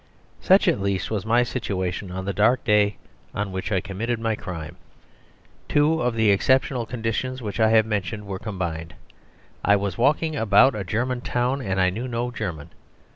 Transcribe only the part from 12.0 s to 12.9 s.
no German.